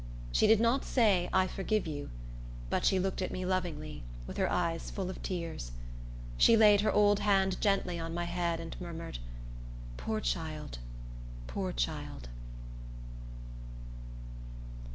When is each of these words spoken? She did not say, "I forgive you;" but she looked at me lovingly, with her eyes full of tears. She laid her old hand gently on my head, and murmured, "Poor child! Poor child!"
She 0.31 0.47
did 0.47 0.59
not 0.59 0.83
say, 0.83 1.29
"I 1.31 1.45
forgive 1.45 1.85
you;" 1.85 2.09
but 2.71 2.83
she 2.85 2.97
looked 2.97 3.21
at 3.21 3.29
me 3.29 3.45
lovingly, 3.45 4.01
with 4.25 4.37
her 4.37 4.51
eyes 4.51 4.89
full 4.89 5.11
of 5.11 5.21
tears. 5.21 5.73
She 6.39 6.57
laid 6.57 6.81
her 6.81 6.91
old 6.91 7.19
hand 7.19 7.61
gently 7.61 7.99
on 7.99 8.11
my 8.11 8.23
head, 8.25 8.59
and 8.59 8.75
murmured, 8.81 9.19
"Poor 9.97 10.19
child! 10.19 10.79
Poor 11.45 11.71
child!" 11.71 12.29